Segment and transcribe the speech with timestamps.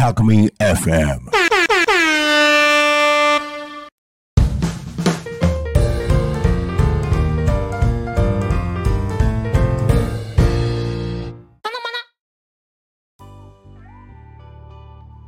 [0.00, 1.20] Alchemy FM.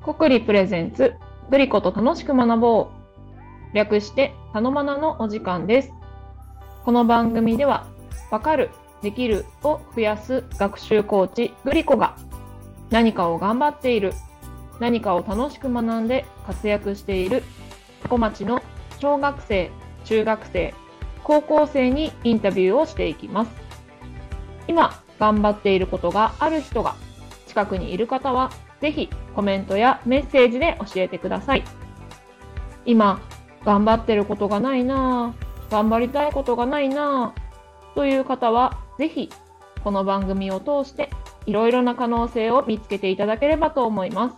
[0.03, 1.13] 国理プレゼンツ
[1.51, 2.89] グリコと楽しく学ぼ
[3.73, 6.02] う略してたのまなのお時間です
[6.85, 7.87] この番組では
[8.31, 8.71] わかる
[9.03, 12.17] できるを増やす学習コーチグリコが
[12.91, 14.13] 何かを頑張っている
[14.81, 17.43] 何かを楽しく学んで活躍している
[18.09, 18.63] 小町の
[18.99, 19.71] 小学生
[20.05, 20.75] 中学生
[21.23, 23.51] 高校生にインタビューをしていきます
[24.67, 26.97] 今頑張っていることがある人が
[27.47, 28.51] 近くにいる方は
[28.83, 31.63] ぜひコメントやメッセージで教えてください。
[32.85, 33.21] 今、
[33.65, 39.31] 頑張ってることがないなぁ、頑張りたいことがないなぁ、という方は、ぜひ
[39.83, 41.09] この番組を通して
[41.47, 44.37] いろいろな可能性を見つけていただければと思います。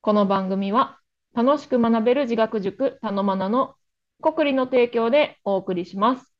[0.00, 0.98] この番組は
[1.36, 3.76] 楽しく学べる自学塾たのまなの
[4.20, 6.34] 国理の提供でお送りします。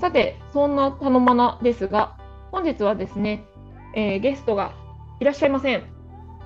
[0.00, 2.16] さて、そんなたのまなですが、
[2.50, 3.44] 本日はですね、
[3.94, 4.72] えーゲストが
[5.20, 5.93] いらっしゃいません。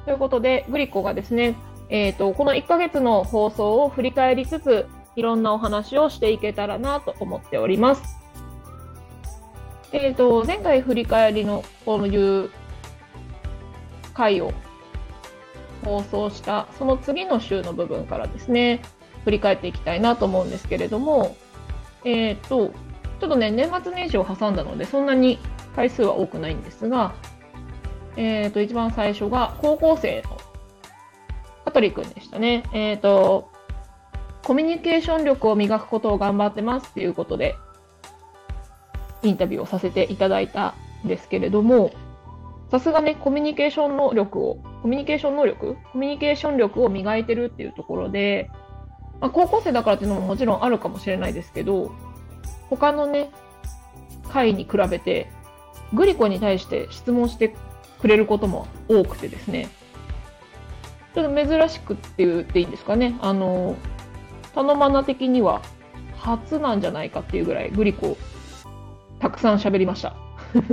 [0.08, 1.54] ということで、グリコがですね、
[1.90, 8.18] えーと、この1ヶ月の放送を振り返りつつ、いろんなお話をしていけたらなと思っております。
[9.92, 12.50] えーと、前回振り返りのこういう
[14.14, 14.54] 回を
[15.84, 18.80] 放送した、その次の週の部分からですね、
[19.24, 21.36] 振り返っていきたいなと思うんですけれども、
[22.06, 22.68] えっ、と、
[23.20, 25.38] ちょっとね、年末年始を挟んだので、そんなに
[25.76, 27.12] 回数は多くないんですが、
[28.18, 30.36] えっ、と、一番最初が高校生の
[31.64, 32.64] 香取くんでしたね。
[32.72, 33.48] えっ、と、
[34.42, 37.54] コミュニケーション力を磨くことを頑張ってますっていうことで、
[39.22, 41.92] インタビューをさせていただいたんですけれども、
[42.72, 45.76] さすがね、コミュニケーション能力を、コミュニケーション能力？
[45.92, 48.50] コミュニケーション力を磨いてるっていうところで、
[49.20, 51.92] まあ、高校生だからっていうのももちろんあるかもしれないですけど、
[52.68, 53.30] 他のね、
[54.28, 55.30] 回に比べて、
[55.94, 57.54] グリコに対して質問して
[58.00, 59.68] くれることも多くてですね、
[61.14, 63.76] ちょっと珍しくって言っていいんですかね、あの、
[64.54, 65.62] タノマナ的には
[66.16, 68.16] 初なんじゃないかっていうぐらいグリコ
[69.18, 70.14] たくさん喋りました。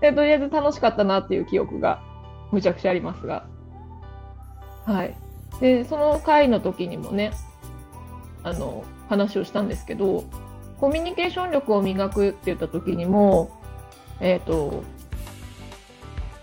[0.00, 2.02] でとりあえず楽しかったなっていう記憶が
[2.52, 3.46] むちゃくちゃありますが。
[4.84, 5.16] はい。
[5.60, 7.32] で、その回の時にもね、
[8.42, 10.24] あの、話をしたんですけど、
[10.78, 13.50] コミュニケーション力を磨くって言った時にも、
[14.20, 14.82] えっ、と、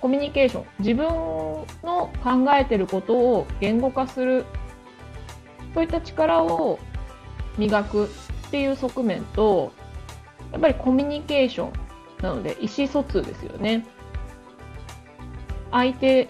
[0.03, 4.43] コミュニケーション、自分の考えてることを言語化する、
[5.73, 6.77] そういった力を
[7.57, 8.07] 磨くっ
[8.51, 9.71] ていう側面と、
[10.51, 11.73] やっぱりコミュニケーション
[12.21, 13.85] なので意思疎通ですよね。
[15.71, 16.27] 相手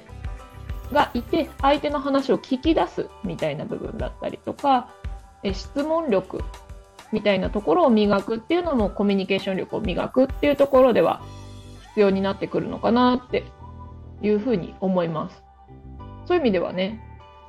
[0.91, 4.91] がいて、相手の話を聞き出すみたいな部分だったりとか、
[5.51, 6.44] 質問力
[7.11, 11.23] みたいなところを磨くっていうのもコミュニケーション力を磨くっていうところでは
[11.90, 13.44] 必要になってくるのかなって
[14.23, 15.44] いうふうに思います。
[16.25, 17.00] そういう意味ではね、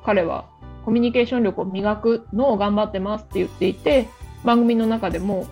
[0.03, 0.49] 彼は
[0.83, 4.07] コミュニケーション力を磨くのを頑張ってますって言っていて、
[4.43, 5.47] 番組の中でも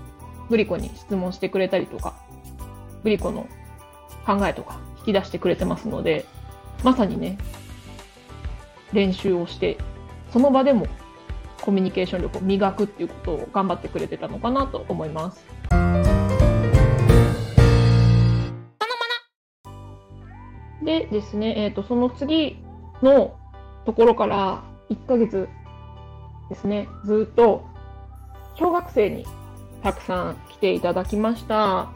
[0.50, 2.14] グリコに質問してくれたりとか、
[3.04, 3.48] グリコの
[4.26, 6.26] 考えとか引き出してくれてますので、
[6.84, 7.38] まさにね、
[8.92, 9.78] 練習をして、
[10.32, 10.88] その場でも
[11.62, 15.46] コミュニケーション力を磨くっていうことを頑張ってくれてたのかなと思います。
[20.84, 22.58] でですね、えっ、と、その次
[23.02, 23.36] の
[23.86, 25.48] ところから1ヶ月
[26.50, 27.66] ですね、ずっと
[28.56, 29.26] 小学生に
[29.82, 31.92] たくさん来ていただきました。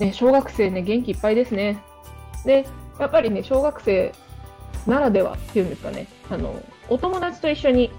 [0.00, 1.82] ね、小学生ね、元気いっぱいですね。
[2.44, 2.66] で、
[2.98, 4.12] やっぱりね、小学生
[4.86, 7.90] ならではっていうんですかね、あの、お友達と一緒に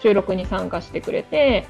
[0.00, 1.66] 収録に参加してくれて、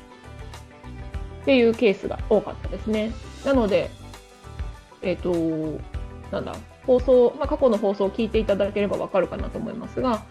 [1.42, 3.12] っていうケースが多かったですね。
[3.44, 3.90] なので、
[5.02, 5.32] えっ、と、
[6.30, 6.54] なんだ、
[6.86, 10.24] 放送、まあ、過去の放送を聞いていただければわかるかなと思いますが、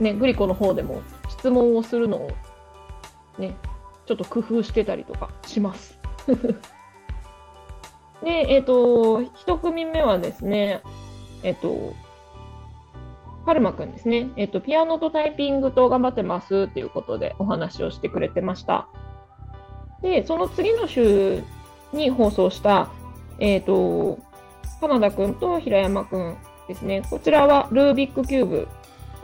[0.00, 2.30] ね、グリコの方でも質問をするのを、
[3.38, 3.56] ね、
[4.06, 5.98] ちょっと工夫してたりとかします。
[8.22, 10.82] で、えっ、と、一組目はですね、
[11.42, 11.92] えっ、と、
[13.44, 14.30] パルマくんですね。
[14.36, 18.86] えっ、と、ピアノとタイピングと頑張ってますっていうことでお話をしてくれてました。
[20.02, 21.42] で、その次の週
[21.92, 22.90] に放送した、
[23.42, 24.20] えっ、と、
[24.80, 26.36] カナダくんと平山くん
[26.68, 27.02] ですね。
[27.10, 28.68] こちらはルービックキューブ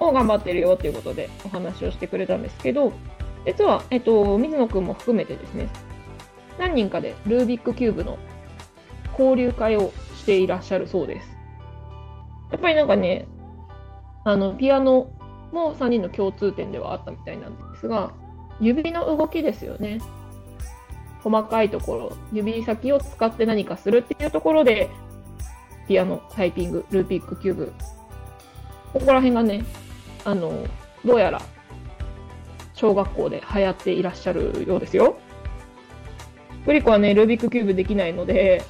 [0.00, 2.93] を頑張ってるよということでお話をしてくれたんですけど、
[3.47, 5.69] 実は、えっと、水野くんも含めてですね、
[6.59, 8.19] 何人かでルービックキューブの
[9.17, 11.38] 交流会をしていらっしゃるそうです。
[12.50, 13.29] やっぱりなんかね、
[14.25, 15.12] あの、ピアノ
[15.53, 18.12] も3人の共通点ではあったみたいなんですが、
[18.61, 20.00] 指の動きですよね。
[21.23, 24.91] 細かいところ、指先を使って何かするっていうところで、
[25.87, 27.73] ピアノ、タイピング、ルーピックキューブ、
[28.93, 29.65] ここら辺がね、
[30.25, 30.53] あの、
[31.05, 31.41] どうやら、
[32.75, 35.17] 小学校で流行っていらっしゃるようですよ。
[36.65, 38.62] グリコはね、ルービックキューブできないので、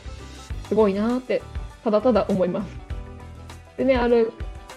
[0.68, 1.42] すごいなーって、
[1.84, 2.68] ただただ思います。
[3.76, 4.26] でね、あれ、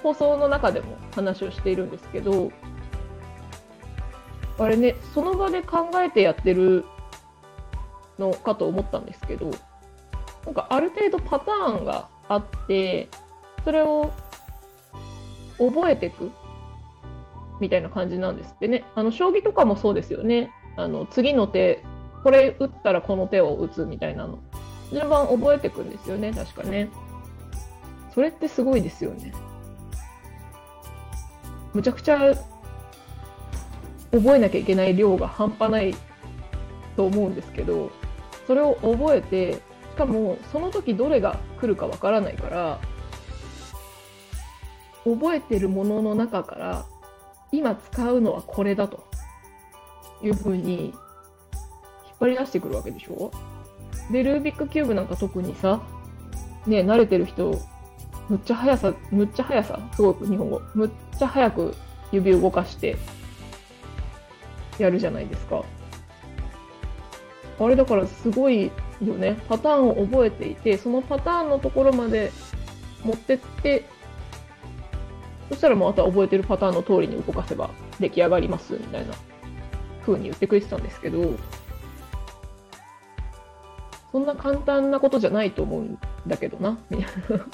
[0.01, 2.51] 放送の中でも話をしているんですけど、
[4.57, 6.85] あれね、その場で考えてやってる
[8.21, 9.51] のかと思ったんですけど、
[10.45, 13.09] なんかある程度パターンがあって、
[13.65, 14.11] それを
[15.57, 16.31] 覚えていく
[17.59, 18.83] みたいな感じなんですってね。
[18.95, 20.51] あの、将棋とかもそうですよね。
[20.77, 21.83] あの、次の手、
[22.23, 24.39] これ打ったらこの手を打つみたいなの。
[24.91, 26.89] 順番覚えていくんですよね、確かね。
[28.13, 29.33] それってすごいですよね。
[31.73, 32.33] むちゃくちゃ
[34.11, 35.95] 覚えなきゃいけない量が半端ない
[36.97, 37.91] と思うんですけど、
[38.47, 39.59] それを覚えて、し
[39.97, 42.79] かもその時どれが来るかわからないから、
[45.03, 46.85] 覚えてるものの中から
[47.51, 49.03] 今使うのはこれだと
[50.21, 50.93] いうふうに引っ
[52.19, 53.31] 張り出してくるわけでしょ？
[54.11, 55.81] で、ルービックキューブなんか特にさ、
[56.67, 57.59] ね、慣れてる人、
[58.29, 61.75] むっちゃ速さ、むっちゃ速さ、すごく日本語、むっちゃ速く
[62.11, 62.97] 指を動かして
[64.77, 65.63] やるじゃないですか。
[67.63, 68.71] あれだからすごい
[69.03, 69.37] よね。
[69.47, 72.31] パターンを覚えていて、そのパターンのところまで
[73.03, 73.85] 持ってって、
[75.49, 77.69] そしたらまた覚えてるパターンの通りに動かせば
[77.99, 79.13] 出来上がりますみたいな
[80.05, 81.33] 風に言ってくれてたんですけど、
[84.11, 87.45] そんな簡単なことじゃないと思うんだけどな、みたいな。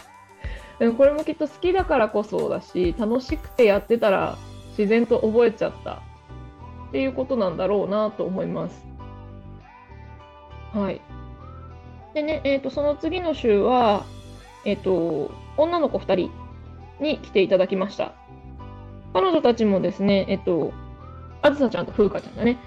[0.80, 4.38] でもこれもきっと好きだからこそだし、楽しくてやってたら
[4.78, 8.86] 自然と覚えちゃったっていうことなんだろうなと思います。
[10.74, 11.02] はい。
[12.14, 14.06] でね、えっ、ー、と、その次の週は、
[14.66, 16.32] えっ、ー、と、女の子2人
[17.00, 18.14] に来ていただきました。
[19.14, 20.74] 彼女たちもですね、えっ、ー、と、
[21.42, 22.58] あずさちゃんと風花ちゃんだね。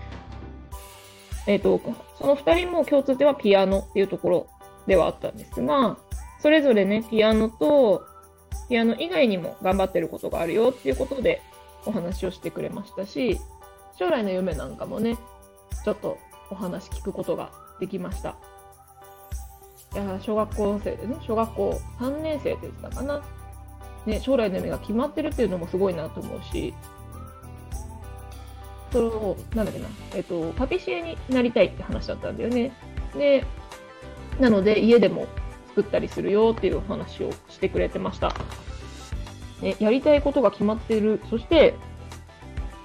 [1.46, 1.80] えっ、と、
[2.18, 4.46] その2人も共通点はピアノっていうところ
[4.86, 5.98] ではあったんですが、
[6.38, 8.06] それぞれね、ピアノと、
[8.68, 11.42] ピアノ以外にも頑張ってることがあるよっていうことで
[11.86, 13.38] お話をしてくれましたし、
[13.98, 15.18] 将来の夢なんかもね、
[15.84, 16.18] ちょっと
[16.50, 17.50] お話聞くことが
[17.80, 18.36] できました。
[19.94, 23.22] いや、小学校生でね、小学校3年生って言ったかな。
[24.06, 26.72] ね、将来の夢が決まってるっていうのもすごいなと思うし、
[28.92, 32.72] その、なんだっけな、えっと、パティシエになりたいって話だったんだよね。
[33.14, 33.44] で、
[34.38, 35.26] なので家でも
[35.68, 38.34] 作ったりするよっていう話をしてくれてました。
[39.60, 41.20] ね、やりたいことが決まってる。
[41.28, 41.74] そして、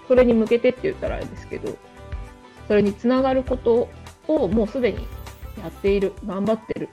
[0.08, 1.78] それに向けてって言ったらあれですけど、
[2.68, 3.90] それにつながること
[4.28, 5.00] をもうすでに
[5.62, 6.90] やっている、頑張ってる。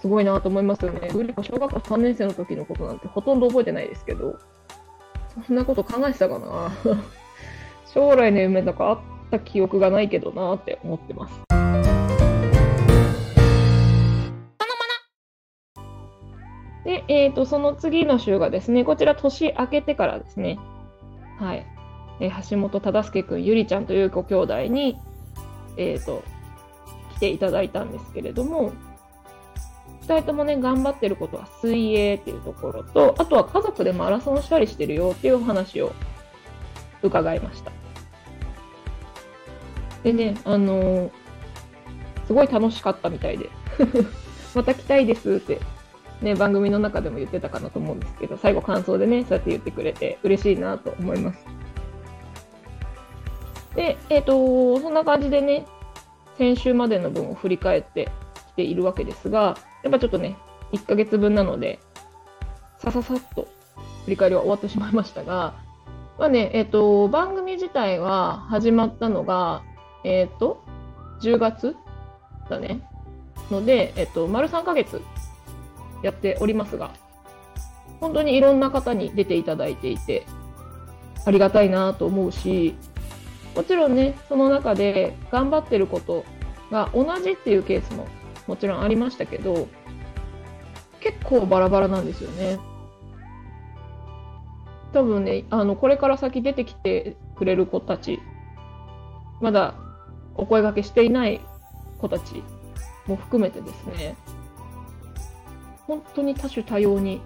[0.00, 1.08] すごいなと思いますよね。
[1.12, 4.38] グリコ小学校3年生の時のことなんてほとんど覚えてないですけど、
[5.46, 6.72] そんなこと考えてたかな
[7.92, 8.98] 将来の夢とかあっ
[9.30, 11.48] た記憶がないけどなって思ってます。
[16.84, 20.58] で、えっ、ー、と、その次の週がですね、こちら年明けてからですね、
[21.38, 21.66] はい。
[22.20, 24.96] えー、橋本忠介くん、ゆりちゃんというご兄弟に、
[25.78, 26.22] え、ー、と、
[27.14, 28.72] 来ていただいたんですけれども、
[30.02, 35.92] 2人ともね、頑張ってることは水泳っていうところと、あとは家族でマラソンしたりしてるよっていうお話を
[37.02, 37.72] 伺いました。
[40.02, 41.10] でね、あのー、
[42.26, 43.50] すごい楽しかったみたいで、
[44.54, 45.60] また来たいですって、
[46.22, 51.57] ね、番組の中でも言ってたかなと思うんですけど、最後感想でね、そうやって言ってくれて嬉しいなと思います。
[53.78, 55.64] で、え、ー、と、そんな感じでね、
[56.36, 60.36] 先週までの分を振り返ってきているわけですが、やっぱちょっとね、
[60.72, 61.78] 1ヶ月分なので、
[62.78, 63.46] さささっと
[64.04, 65.54] 振り返りは終わってしまいましたが、
[66.18, 69.62] まあね、えっ、ー、と、番組自体は始まったのが、
[70.02, 70.60] えっ、ー、と、
[71.20, 71.76] 10月
[72.50, 72.80] だね。
[73.48, 75.00] ので、えっ、と、丸3ヶ月
[76.02, 76.94] やっておりますが、
[78.00, 80.26] 本当にいろんな方に出ていただいていて、
[81.24, 82.74] ありがたいなと思うし、
[83.54, 86.24] もちろんね、その中で頑張ってること
[86.70, 88.06] が同じっていうケースも
[88.46, 89.68] もちろんありましたけど、
[91.00, 92.58] 結構バラバラなんですよね。
[94.92, 98.20] 多分ね、あの、これから先出てきてくれる子たち、
[99.40, 99.74] まだ
[100.34, 101.40] お声掛けしていない
[101.98, 102.42] 子たち
[103.06, 104.16] も含めてですね、
[105.86, 107.20] 本当に多種多様に、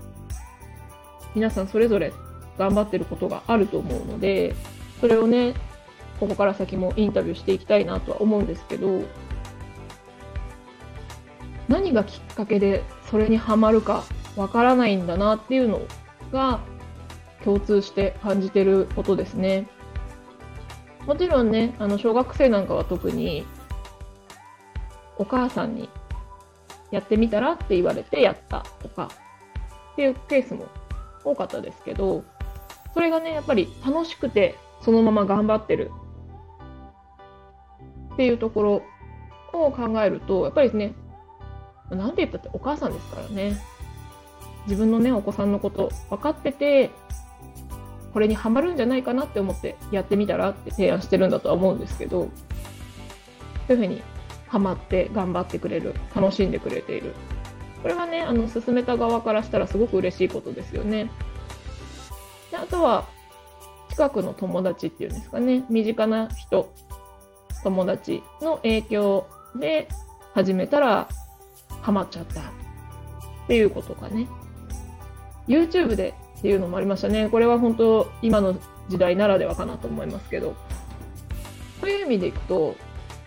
[1.35, 2.13] 皆さんそれぞれ
[2.59, 4.55] 頑張ってることがあると思うので、
[5.01, 5.55] それをね、
[6.23, 9.01] ここから先もインタビューしていきたいなとは思うんですけど、
[11.67, 14.05] 何がきっかけでそれにはまるか
[14.37, 15.81] わからないんだなっていうの
[16.31, 16.61] が
[17.43, 19.67] 共通して感じてることですね。
[21.07, 23.45] もちろんね、あの小学生なんかは特に
[25.19, 25.89] お母さんに
[26.93, 29.11] やってみたらって言われてやったとか
[29.95, 30.69] っていうケースも
[31.25, 32.23] 多かったですけど、
[32.95, 35.91] それがね、やっぱり楽しくてそのまま頑張ってる
[38.13, 38.83] っていうところ
[39.53, 40.95] を考えると、やっぱりですね、
[41.91, 43.61] なんて言ったってお母さんですからね。
[44.67, 46.91] 自分のね、お子さんのこと分かってて、
[48.13, 52.29] これにはまるんじゃないかなって思ってやってみたらって提案してるんだとは思うんですけど、
[53.67, 54.03] そういうふうに
[54.49, 57.15] ハマって頑張ってくれる、楽しんでくれている。
[57.83, 61.11] これはね、あの、進めた側からしたらすごく嬉しいことですよね。
[62.51, 63.07] であとは、
[63.89, 66.73] 近くの友達っていうんですかね、身近な人、
[67.63, 69.27] 友達の影響
[69.57, 69.89] で
[70.35, 71.09] 始めたら
[71.81, 72.45] ハマっちゃったっ
[73.47, 74.27] ていうことがね。
[75.49, 77.29] YouTube でっていうのもありましたね。
[77.29, 78.57] これは本当今の
[78.89, 80.55] 時代ならではかなと思いますけど。
[81.83, 82.77] そういう意味でいくと、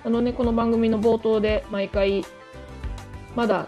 [0.06, 2.24] あのね、この番組の冒頭で毎回、
[3.36, 3.68] まだ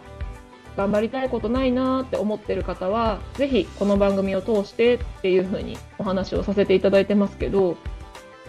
[0.77, 7.75] 頑張りたいことないなーって思ってる方は、ぜひこの番組を通してっていう風にお話をさせていただいてますけど、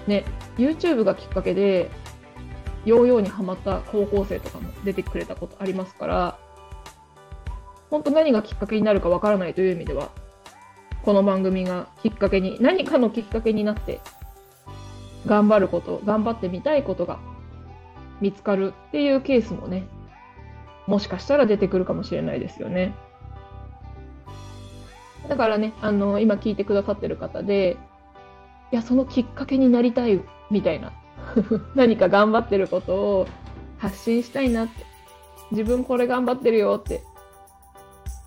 [0.06, 0.24] ね、
[0.58, 1.90] YouTube がきっかけで、
[2.88, 6.38] ヨーヨーにハマった高校生とかも出てくれたことありますから、
[7.90, 10.10] 本当何がきっかけになるかわからないという意味では、
[11.02, 14.00] この番組がきっかけに、何かのきっかけになって、
[15.26, 17.18] 頑張ること、頑張ってみたいことが
[18.20, 19.86] 見つかるっていうケースもね、
[20.86, 22.94] もしかしたら出てくるかもしれないですよね。
[25.28, 27.76] だからね、あの、今聞いてくださってる方で、
[28.72, 30.92] いや、そのきっかけになりたいみたいな、
[31.74, 33.26] 何か頑張ってることを
[33.78, 34.84] 発信したいなって、
[35.50, 37.02] 自分これ頑張ってるよって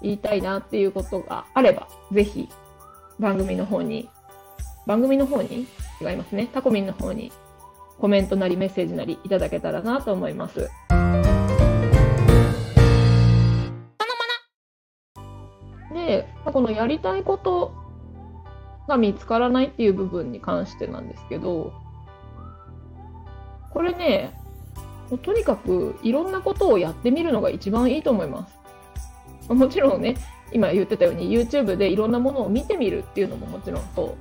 [0.02, 2.50] 言いたいなっていうことがあれば、ぜひ
[3.20, 4.10] 番組の方に、
[4.86, 5.68] 番組の方に？
[6.02, 6.50] 違いますね。
[6.52, 7.32] タコミンの方に
[8.00, 10.72] コメントなりメッセージなりいただけたらなと思います。
[15.94, 17.74] で、このやりたいこと
[18.88, 21.72] が見つからないっていう部分に関してなんですけど、
[23.74, 24.34] これね、
[25.10, 29.54] もうとにかくいろんなことをやってみるのが一番いいと思います。
[29.54, 30.16] もちろんね、
[30.54, 34.16] 今言ってたように YouTube でいろんなものを見てみるっていうのももちろんそう。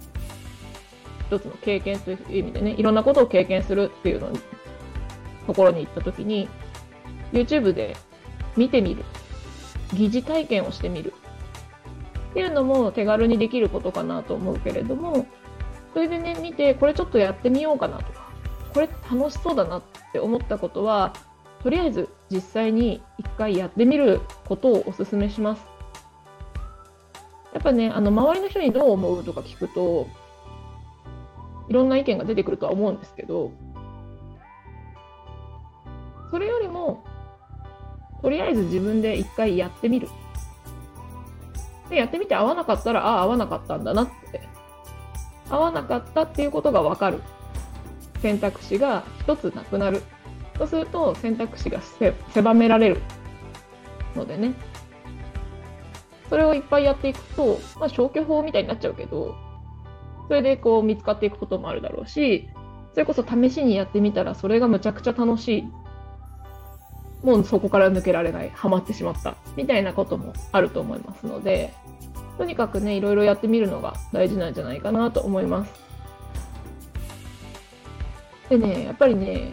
[1.26, 4.40] 一つの経験という意味でねいろんなことを経験するっていうのに
[5.46, 6.48] ところに行った時に
[7.32, 7.96] YouTube で
[8.56, 9.04] 見てみる。
[9.92, 11.12] 疑似体験をしてみる。
[12.30, 15.26] っていうのも手軽にできることかなと思うけれども
[15.92, 18.12] それでね見てこれちょっとやってみようかなと。
[18.12, 18.19] か
[18.72, 21.12] これ楽しそうだなって思ったことは
[21.62, 25.62] とりあえず実際に一回やってみることをお勧めします。
[27.52, 30.06] やっぱね、あの、周りの人にどう思うとか聞くと、
[31.68, 33.52] いろんな意見が出てくるとは思うんですけど、
[36.30, 37.04] それよりも、
[38.22, 40.08] とりあえず自分で一回やってみる。
[41.90, 44.48] で、やってみて合わなかったら、ああ、合わなかったんだなって。
[45.50, 47.20] 合わなかったっていうことがわかる。
[48.20, 50.02] 選択肢が一つなくなる。
[50.58, 51.80] そうすると選択肢が
[52.32, 53.00] 狭められる
[54.14, 54.54] のでね。
[56.28, 59.34] それをいっぱいやっていくと、まあ、消去法みたいになっちゃうけど、
[60.28, 62.48] それでこう見つかっていくこともあるだろうし、
[62.92, 65.68] それこそ試しにやってみたらそれがむちゃくちゃ楽しい。
[67.24, 71.74] もうそこから抜けられない、ハマってしまった、みたいなこともあると思いますので、
[72.38, 75.89] とにかくね、いろいろやってみるのが大事なんじゃないかなと思います。
[78.50, 79.52] でね、やっぱりね、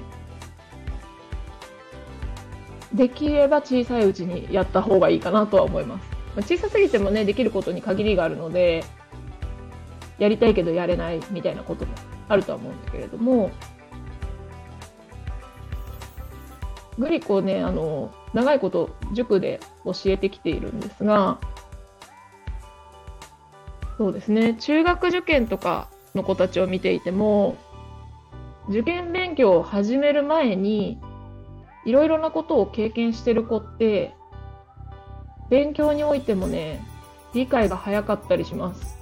[2.93, 6.01] できれば小さいうちにやった方がいいかなとは思いま
[6.35, 6.55] す。
[6.55, 8.83] 小さすぎてもね、できることに限りがあるので、
[10.17, 11.93] やりたいけどやれないみたいなことも
[12.27, 13.51] あるとは思うんだけれども、
[16.97, 21.39] グリコね、あの、長いこと塾で教えてきているんですが、
[23.99, 27.57] そうですね、中学受験とかの子たちを見ていても、
[28.69, 30.99] 受験勉強を始める前に、
[31.85, 34.13] いろいろなことを経験してる子って、
[35.49, 36.85] 勉強においてもね、
[37.33, 38.97] 理解が早かったりします。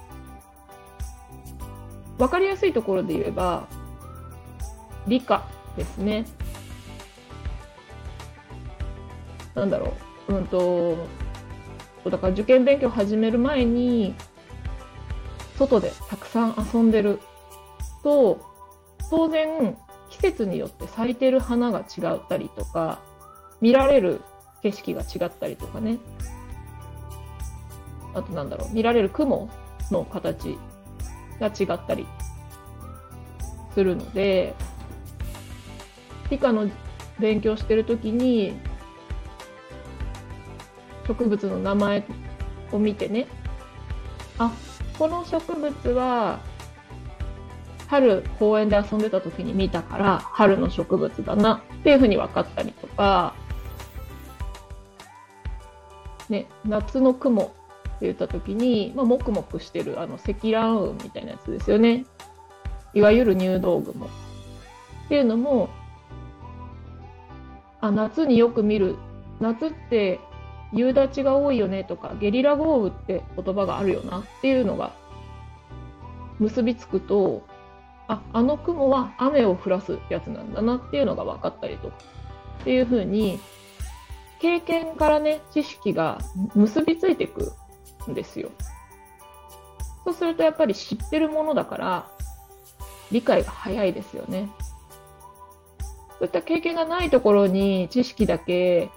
[2.19, 3.67] わかりやすいところで言えば、
[5.07, 6.25] 理科ですね。
[9.55, 9.93] なんだろ
[10.27, 10.33] う。
[10.35, 10.95] うんと、
[12.09, 14.13] だから受験勉強始める前に、
[15.57, 17.19] 外でたくさん遊んでる
[18.03, 18.54] と、
[19.09, 19.77] 当然、
[20.09, 22.99] 季節によって咲いてる花が違ったりとか、
[23.61, 24.21] 見られる
[24.61, 25.97] 景色が違ったりとかね。
[28.13, 29.49] あとなんだろう、見られる雲
[29.91, 30.57] の形
[31.39, 32.07] が違ったり
[33.73, 34.55] するので、
[36.29, 36.69] 理科の
[37.19, 38.57] 勉強してるときに、
[41.07, 42.03] 植物の名前
[42.71, 43.27] を見てね、
[44.39, 44.51] あ、
[44.97, 46.39] この植物は、
[47.87, 53.35] 春公園で遊んでた時に見たから春の植物だなっていうふうに分かったりとか、
[56.29, 57.53] ね、夏の雲って
[58.01, 62.05] 言った時に、まあ、もくもくしてるあの積乱雲みたいなやつですよね。
[62.93, 64.09] いわゆる入道雲っ
[65.09, 65.69] ていうのも、
[67.81, 68.95] あ、夏によく見る。
[69.39, 70.19] 夏って
[70.71, 74.93] 夕立が多いよねとか、ゲリラ豪雨って言葉があるよなっていうのが
[76.39, 77.43] 結びつくと、
[78.07, 81.95] あ、あの雲は雨を降らすやつなんだなっていうのが分かったりとか、
[82.61, 83.39] っていうふうに、
[84.39, 86.19] 経験からね、知識が
[86.53, 87.53] 結びついていく
[88.09, 88.49] んですよ。
[90.03, 92.07] そうするとやっぱり知ってるものだから、
[93.11, 94.49] 理解が早いですよね。
[96.19, 98.89] そういった経験がないところに知識だけ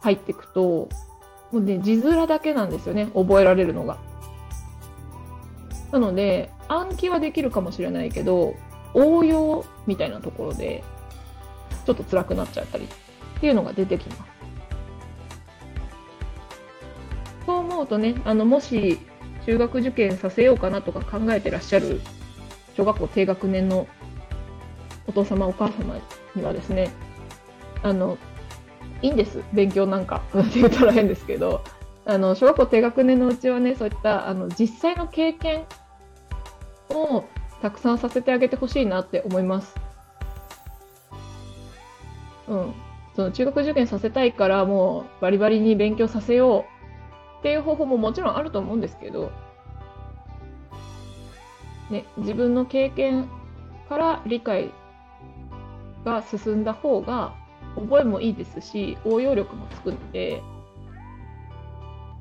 [0.00, 0.88] 入っていくと、も
[1.52, 3.98] うね、字面だけなんですよね、覚えられるのが。
[5.92, 8.54] なので、暗記はできるかもしれないけど、
[8.94, 10.82] 応用みたいなところで、
[11.84, 14.22] ちょっと辛くなっちゃったりっていうのが出てきます。
[17.46, 18.98] そう思うとね、あの、もし
[19.44, 22.00] 中学受験させようかなとか考えてらっしゃる
[22.76, 23.86] 小学校低学年の
[25.06, 26.00] お父様お母様
[26.34, 26.90] にはですね、
[27.82, 28.18] あの、
[29.02, 29.42] いいんです。
[29.52, 30.22] 勉強なんか。
[30.36, 31.62] って言ったら変ですけど、
[32.04, 35.64] あの、小学校低学年のうちはね、そういった、あの、実際の経験
[36.90, 37.24] を
[37.62, 39.74] たくさんさせてあげてほしいなって思います。
[42.48, 42.74] うん。
[43.14, 46.66] その中学受験させたいからもうバリバリに勉強させよ
[47.38, 49.32] うっていう方法ももちろんあると思うんですけど、
[51.90, 53.28] ね、自分の経験
[53.88, 54.70] から理解
[56.04, 57.34] が進んだ方が
[57.74, 60.42] 覚えもいいですし、応用力もつくので、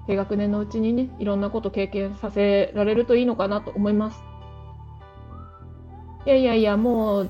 [0.08, 4.22] 低学年のうちにね、いろんなこと経験させられるといいのかなと思います。
[6.26, 7.30] いやいやいや、もう、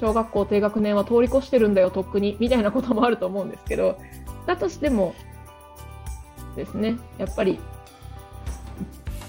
[0.00, 3.98] 小学校低学年は通り越してるんだよ、とっくに、みたいなこともあると思うんですけど、
[4.46, 5.14] だとしても、
[6.56, 7.60] ですね、やっぱり、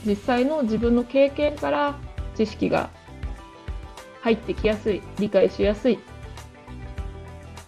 [0.06, 1.96] 実際の自分の経験から
[2.36, 2.90] 知識が
[4.22, 6.00] 入ってきやすい、理解しやすい。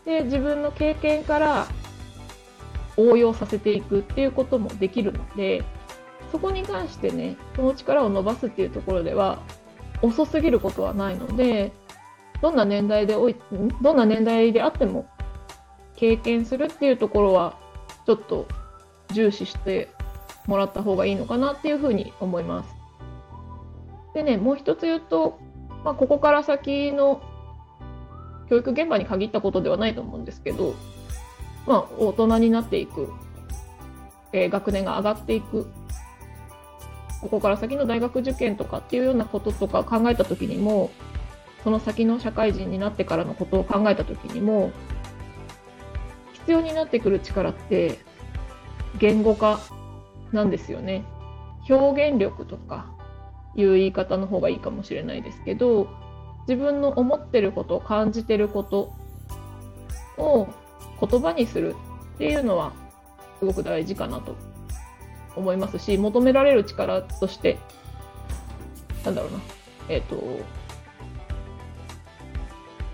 [0.06, 1.68] で、自分の経験から
[2.98, 5.63] 応用させていくっていうこともできるので、
[6.32, 9.39] そこに関してね、その力を伸ばすっていうところでは、
[10.01, 11.71] 遅すぎることはないので、
[12.41, 13.36] どんな年代でおい、
[13.81, 15.08] どんな年代であっても、
[15.95, 17.58] 経験するっていうところは、
[18.05, 18.47] ちょっと
[19.13, 19.89] 重視して
[20.47, 22.75] もらった方がいいのかなっていうふうに思います。
[24.13, 25.39] でね、もう一つ言うと、
[25.84, 27.21] まあ、ここから先の
[28.49, 30.75] 教育現場に限ったことではないと思うんですけど、
[31.67, 33.12] まあ、大人になっていく、
[34.34, 35.67] えー学年が上がっていく、
[37.21, 40.91] ここから先の大学受験とかっていうようなこととか考えたときにも、
[41.63, 44.71] その先の社会人になってからのことを考えたときにも、
[46.34, 47.97] 必要になってくる力って、
[48.99, 49.60] 言語化
[50.32, 51.04] なんですよね。
[51.67, 52.86] 表現力とか
[53.56, 55.88] いう言い方の方がいいかもしれないですけど、
[56.47, 58.93] 自分の思ってること、感じてること
[60.17, 60.47] を
[60.99, 61.75] 言葉にする
[62.15, 62.73] っていうのは
[63.39, 64.36] すごく大事かなと
[65.36, 67.58] 思いますし、求められる力として、
[69.04, 69.39] なんだろうな、
[69.89, 70.21] えっ、と、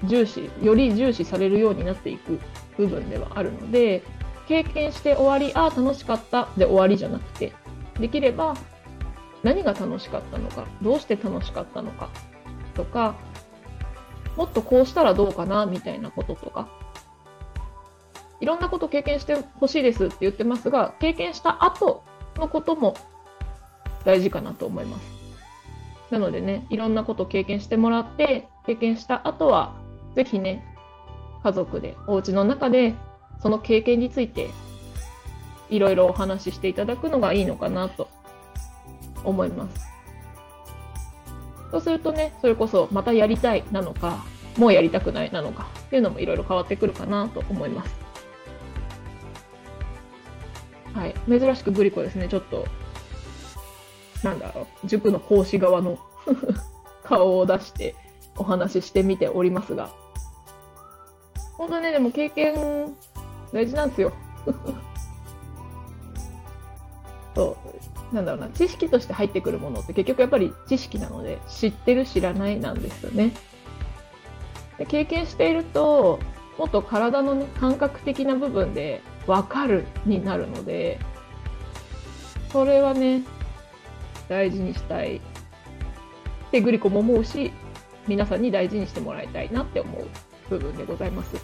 [0.04, 2.40] 重視、より重視されるようになっていく
[2.78, 4.04] 部分ではあるので、
[4.48, 7.54] 経験して終わり、ああ、楽しかったで終わりじゃなくて、
[8.00, 8.56] できれば
[9.44, 12.10] 何が楽しかったのか、どうして楽しかったのか
[12.74, 13.16] とか、
[14.38, 16.68] もっとこうしたらどうかなみたいなこととか、
[18.40, 22.04] いろんなこと経験してほしいですって言ってますが、経験した後
[22.42, 22.96] のことも
[24.04, 25.22] 大事かなと思います。
[26.10, 29.74] なのでね、いろんなこと経験してもらって、経験した後は、
[30.16, 30.66] ぜひね、
[31.44, 32.96] 家族で、お家の中で、
[33.42, 34.50] その経験について
[35.70, 38.10] いろいろお話ししていただくのがいいのかなと
[39.24, 39.88] 思います。
[41.72, 44.24] そうするとね、それこそまたやりたいなのか、
[44.58, 48.01] もうやりたくないなのかっていうのもいろいろ変わってくるかなと思います。
[50.94, 51.14] はい。
[51.28, 52.66] 珍しくグリコですね、ちょっと、
[54.24, 55.98] なんだろう、塾の講師側の
[57.04, 57.96] 顔を出して
[58.38, 59.90] お話ししてみておりますが、
[61.54, 62.96] 本当ね、でも経験
[63.54, 64.12] 大事なんですよ。
[67.36, 67.56] そ
[68.12, 73.32] う、なんだろうな、知識として入ってくるものって結局やっぱり知識なので、知ってる知らないなんですよね。
[74.78, 76.20] で経験していると、
[76.58, 81.00] もっと体の、ね、感覚的な部分で分かるになるので、
[82.52, 83.24] それはね、
[84.28, 85.22] 大事にしたい。
[86.52, 87.52] で、グリコも思うし、
[88.08, 90.08] 皆さんに大事にしてもらいたいなって思う
[90.50, 91.36] 部分でございます。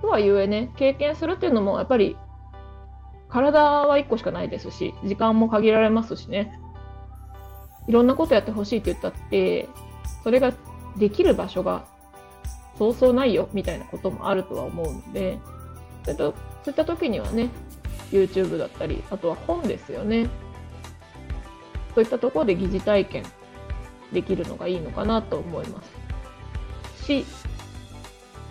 [0.00, 2.16] とはいえね、経験するっていうのもやっぱり
[3.28, 6.58] 体は1個しかないですし、時間も限られますしね。
[7.88, 9.68] いろんなことやってほしいって言ったって、
[10.22, 10.52] それが
[10.96, 11.84] できる場所が
[12.78, 15.38] そうそうないよみたいなこともあるとは思うので、
[16.04, 16.34] そういったそ
[16.66, 17.50] ういった時にはね、
[18.10, 20.28] YouTube だったり、あとは本ですよね。
[21.94, 23.24] そういったところで疑似体験
[24.12, 27.04] できるのがいいのかなと思います。
[27.04, 27.26] し、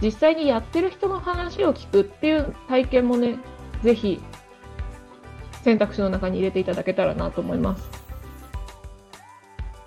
[0.01, 3.37] 実際にやってる人の話を聞くっていう体験もね、
[3.83, 4.21] ぜひ
[5.63, 7.98] 選択肢の中に入れていただけたらなと思います。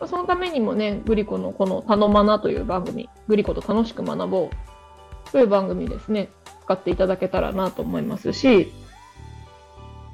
[0.06, 6.30] そのためにもね、グリコのこのたのまなという番組、グリコと楽しく学ぼうという番組ですね、
[6.64, 8.72] 使っていただけたらなと思いますし、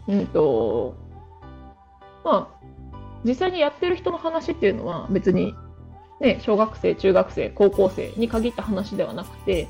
[0.06, 0.94] うんと、
[2.24, 2.58] まあ、
[3.24, 5.54] 実際にやってる人の話っていうのは別に、
[6.20, 9.68] ね、小学生、中学生、高校生に限った話ではなくて、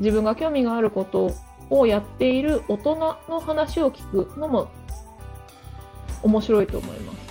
[0.00, 1.30] 自分が興味があること
[1.70, 4.68] をやっている大人の話を聞くのも
[6.22, 7.23] 面白いと思います。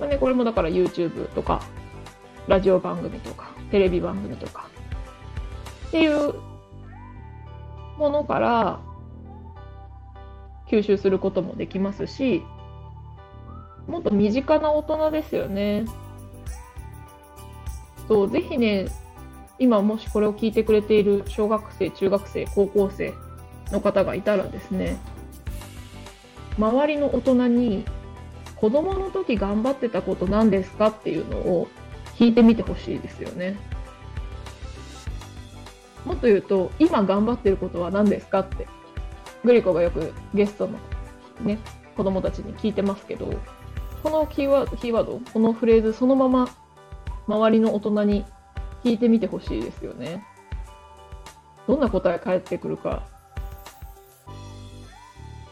[0.00, 1.62] まあね、これもだから YouTube とか、
[2.48, 4.68] ラジオ番組とか、テレビ番組とか、
[5.88, 6.34] っていう
[7.98, 8.80] ものから
[10.68, 12.42] 吸収することもできますし、
[13.86, 15.84] もっと身近な大人ですよね。
[18.08, 18.86] そう、ぜひね、
[19.58, 23.12] 今もしこれを聞いてくれている小学生、中学生、高校生
[23.70, 24.96] の方がいたらですね、
[26.58, 27.84] 周りの大人に
[28.62, 31.68] 子供の時頑張ってたこと何ですかっていうのを
[32.14, 33.58] 聞いてみてほしいですよね。
[36.04, 38.68] もっと言うと、今頑張ってることは何ですかって、
[39.44, 40.78] グリコがよくゲストの
[41.40, 41.58] ね、
[41.96, 43.34] 子供たちに聞いてますけど、
[44.04, 46.48] このキーワード、キーワード、このフレーズそのまま
[47.26, 48.24] 周りの大人に
[48.84, 50.24] 聞いてみてほしいですよね。
[51.66, 53.02] どんな答え返ってくるか。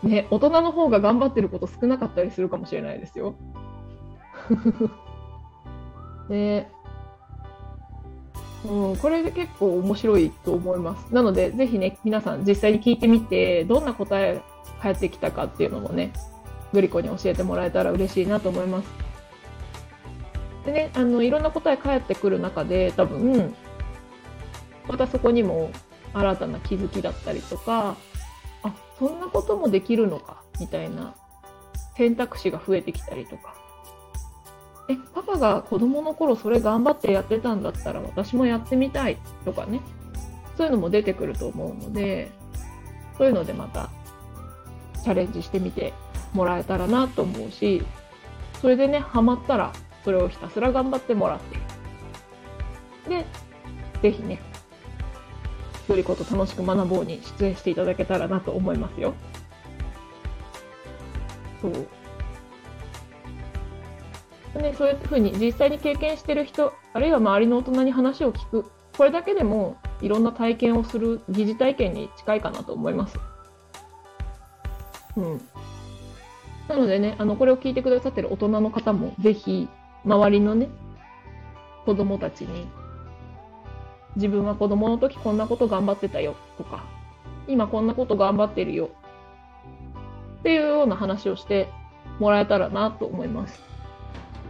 [0.03, 3.35] ね、大人の方が頑張ってること少なかったりするかもしれないですよ。
[6.29, 6.71] ね
[8.65, 11.15] うん、これで結構面白いと思います。
[11.15, 14.43] なので、ぜひね、皆さん実際に聞いてみて、どんな答え
[14.81, 16.13] 返ってきたかっていうのもね、
[16.73, 18.89] グリコに教えてもらえたら嬉しいなと思います。
[20.67, 23.55] でね、あの、いろんな答え返ってくる中で、多分、
[24.87, 25.71] またそこにも
[26.13, 27.97] 新たな気づきだったりとか、
[29.01, 31.15] そんなこともできるのか、みたいな
[31.97, 33.55] 選択肢が増えてきたりとか。
[34.91, 39.81] え、パパが子供の頃それ頑張ってやってたんだったら私もやってみたいとかね。
[40.59, 42.31] そういうのも出てくると思うので、
[43.17, 43.89] そういうのでまた
[45.03, 45.95] チャレンジしてみて
[46.35, 47.83] もらえたらなと思うし、
[48.61, 49.73] それでね、ハマったら
[50.05, 51.41] それをひたすら頑張ってもらっ
[53.07, 53.09] て。
[53.09, 53.25] で、
[54.03, 54.43] ぜひね、
[55.91, 59.13] グリコと楽しく学ぼうに出演していただけたらなと思いますよ。
[61.61, 61.73] そう。
[64.63, 73.19] ね、そういうふうに実際に経験してる人、あるいは周りの大人に話を聞く、これだけでもいろんな体験をする疑似体験に近いかなと思います。
[75.17, 75.41] うん。
[76.69, 79.69] なのでね、あの、これを聞いてくださってる大人の方も、ぜひ、
[80.05, 80.69] 周りのね、
[81.85, 82.69] 子供たちに、
[84.17, 86.85] 自分は子供の時こんなこと頑張ってたよとか、
[87.47, 88.91] 今こんなこと頑張ってるよ
[90.41, 91.69] っていうような話をして
[92.19, 93.63] もらえたらなと思います。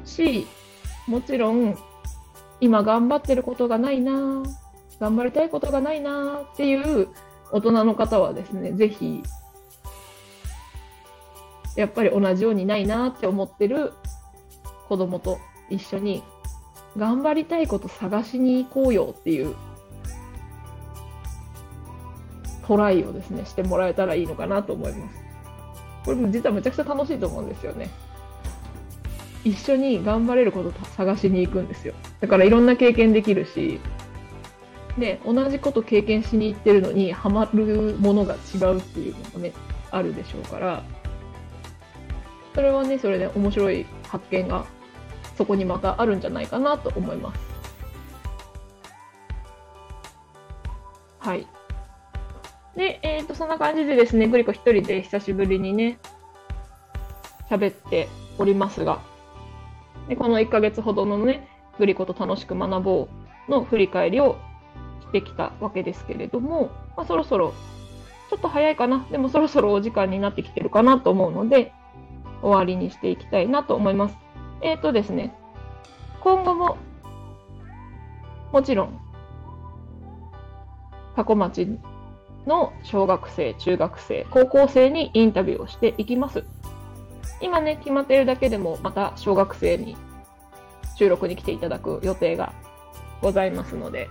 [0.05, 0.47] し、
[1.07, 1.77] もちろん、
[2.61, 4.43] 今頑張ってることがないな
[5.01, 7.09] 頑張りたいことがないなっていう
[7.53, 9.23] 大人の方はですね、ぜひ、
[11.77, 13.93] やっぱり同じようにないなって思ってる
[14.89, 15.39] 子供と
[15.71, 16.23] 一緒に
[16.97, 19.55] 頑張りたいこと探しに行こうよっていう
[22.67, 25.19] トライをですね、してもらえたらいいのかなと思います。
[26.05, 27.91] これも実はめちゃくちゃ楽しいと思うんですよね。
[29.43, 31.95] 一緒に頑張れること探しに行くんですよ。
[32.21, 33.81] だからいろんな経験できるし、
[34.99, 39.53] で、同じこと経験しに行ってるのに、ハマるものが違うっていうのもね、
[39.91, 40.85] あるでしょうから、
[42.55, 44.65] それはね、それで面白い発見が
[45.41, 47.41] そこにまたあるんじゃないかなと思います。
[51.19, 51.47] はい。
[52.77, 55.99] で、えっ、と、そんな感じでですね、グリコ一人で久しぶりにね、
[57.49, 59.01] 喋っておりますが、
[60.11, 61.49] でこの1ヶ月ほどのね、
[61.79, 63.09] グリコと楽しく学ぼ
[63.49, 64.37] うの振り返りを
[65.01, 67.55] してきたわけですけれども、まあ、そろそろ、
[68.29, 71.73] ちょっと早いかな、でもそろそろお時間になってきてるかなと思うので、
[72.43, 74.30] 終わりにしていきたいなと思います。
[74.63, 75.35] えっ、とですね、
[76.21, 76.77] 今後も、
[78.53, 79.01] もちろん、
[81.17, 81.67] タコ町
[82.47, 86.45] の小学生、中学生、高校生にインタビューをしていきます。
[87.41, 89.97] 今ね、決まっているだけでも、また小学生に
[90.97, 92.53] 収録に来ていただく予定が
[93.23, 94.09] ございますので、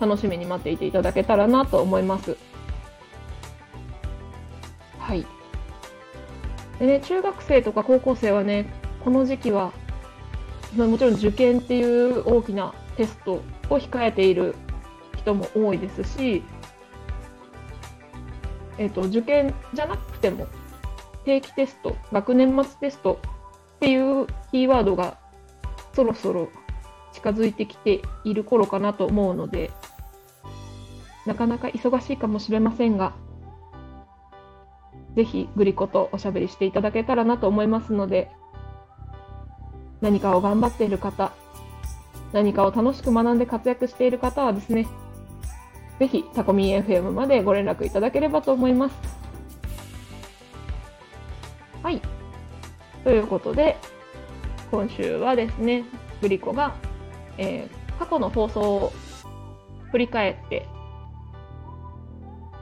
[0.00, 2.36] 楽しみに待っていていただけたらなと思います。
[4.98, 5.26] はい。
[6.78, 8.66] でね、中学生とか高校生はね、
[9.04, 9.72] この時期は、
[10.76, 14.54] まあもちろん受験っていう大きなテストを控えている
[15.16, 16.42] 人も多いですし、
[18.78, 20.46] えっと受験じゃなくても
[21.24, 23.20] 定期テスト、学年末テスト
[23.76, 25.18] っていうキーワードが
[25.92, 26.48] そろそろ
[27.12, 29.70] 近づいてきている頃かなと思うので、
[31.26, 33.14] なかなか忙しいかもしれませんが、
[35.16, 38.30] ぜひグリコとおしゃべりしていただけたらなと思いますので、
[40.00, 41.32] 何かを頑張っている方、
[42.32, 44.86] 何かを楽しく学んで活躍している方はですね、
[45.98, 48.94] ぜひタコミン FM までご連絡いただければと思います。
[51.82, 52.00] はい。
[53.04, 53.76] ということで、
[54.70, 55.84] 今週はですね、
[56.20, 56.74] グリコが、
[57.36, 58.92] えー過去の放送を
[59.90, 60.66] 振り返って、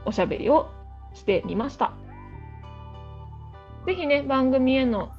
[0.03, 0.69] おしゃべりを
[1.13, 1.93] してみました。
[3.85, 5.13] ぜひね、番組への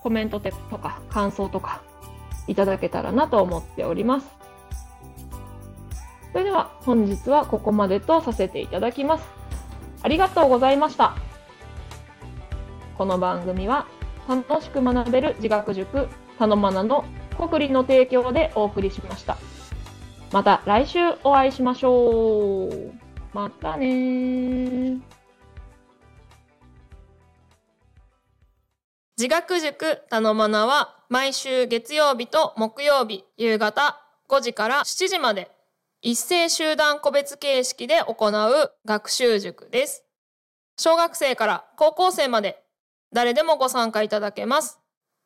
[0.00, 1.82] コメントとか感想とか
[2.46, 4.28] いただけたらなと思っております。
[6.32, 9.24] それでは本日はここまでとさせていただきます。
[10.02, 11.16] ありがとうございました。
[12.96, 13.86] この番組は
[14.28, 16.08] 楽しく学べる自学塾
[16.38, 17.04] たのまなの
[17.36, 19.36] 国理の提供でお送りしました。
[20.32, 22.92] また来週お会いしましょう。
[23.32, 24.98] またね
[29.18, 35.50] 自学塾たのまなは毎週月曜日と木曜日夕方5時から7時まで
[36.02, 40.04] 一斉集団個別形式で行う学習塾です。
[40.76, 42.62] 小学生から高校生まで
[43.12, 44.78] 誰でもご参加いただけます。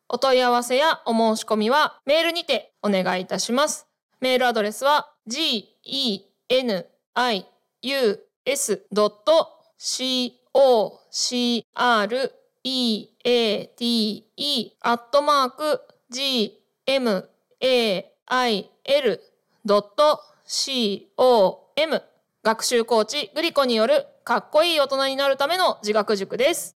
[0.09, 3.89] お問い合わせやお申し込みはメールにてお願いいたします。
[4.23, 7.47] メールアドレスは g e n i
[7.83, 8.87] u s
[9.77, 17.29] c o c r genis.cocriete アットマーク g m
[17.61, 19.20] a i l
[19.64, 22.03] ドット c o m
[22.42, 26.77] 学習コーチグリコによるかっこいい大人になるための自学塾です。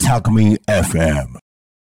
[0.00, 1.47] Talk Me FM.